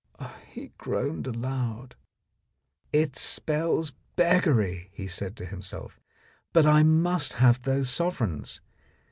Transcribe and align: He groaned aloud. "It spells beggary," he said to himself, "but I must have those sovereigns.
He 0.47 0.71
groaned 0.79 1.27
aloud. 1.27 1.93
"It 2.91 3.15
spells 3.15 3.93
beggary," 4.15 4.89
he 4.95 5.05
said 5.05 5.35
to 5.37 5.45
himself, 5.45 5.99
"but 6.53 6.65
I 6.65 6.81
must 6.81 7.33
have 7.33 7.61
those 7.61 7.87
sovereigns. 7.91 8.61